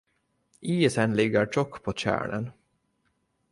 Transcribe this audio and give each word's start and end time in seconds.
Isen 0.61 1.13
ligger 1.15 1.45
tjock 1.45 1.83
på 1.83 1.93
tjärnen. 1.93 2.51